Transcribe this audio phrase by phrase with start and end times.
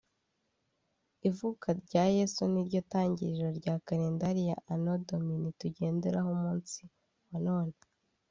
[1.29, 6.81] Ivuka rya Yezu ni yo ntangiriro rya kalendari ya Anno Domini tugenderaho umunsi
[7.29, 7.75] wa none